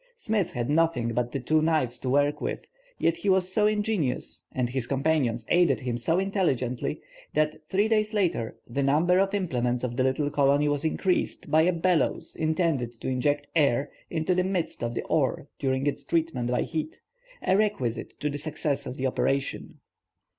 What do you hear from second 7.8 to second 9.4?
days later, the number of